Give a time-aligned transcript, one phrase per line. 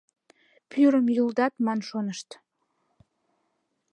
[0.69, 2.29] Пӱрым йӱлдат ман шонышт.